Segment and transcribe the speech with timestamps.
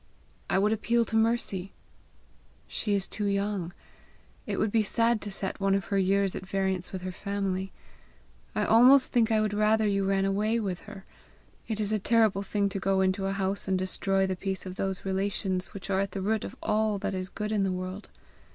[0.49, 1.73] "I would appeal to Mercy."
[2.67, 3.71] "She is too young.
[4.47, 7.71] It would be sad to set one of her years at variance with her family.
[8.55, 11.05] I almost think I would rather you ran away with her.
[11.67, 14.73] It is a terrible thing to go into a house and destroy the peace of
[14.75, 18.09] those relations which are at the root of all that is good in the world."